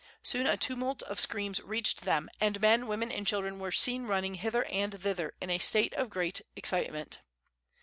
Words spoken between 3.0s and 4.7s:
and children were seen running hither